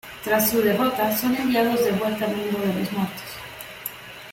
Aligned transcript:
Tras 0.23 0.49
su 0.49 0.63
derrota 0.63 1.15
son 1.15 1.35
enviados 1.35 1.85
de 1.85 1.91
vuelta 1.91 2.25
al 2.25 2.35
mundo 2.35 2.57
de 2.57 2.73
los 2.73 2.91
muertos. 2.91 3.23